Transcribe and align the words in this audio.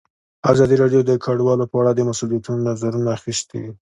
ازادي 0.51 0.75
راډیو 0.83 1.01
د 1.05 1.11
کډوال 1.23 1.59
په 1.71 1.75
اړه 1.81 1.91
د 1.95 1.99
مسؤلینو 2.09 2.51
نظرونه 2.67 3.09
اخیستي. 3.17 3.61